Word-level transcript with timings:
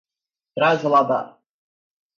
trasladar 0.55 1.21